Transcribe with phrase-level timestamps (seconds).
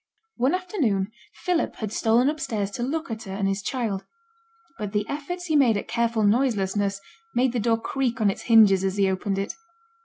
[0.37, 1.11] One afternoon
[1.43, 4.03] Philip had stolen upstairs to look at her and his child;
[4.79, 6.99] but the efforts he made at careful noiselessness
[7.35, 9.53] made the door creak on its hinges as he opened it.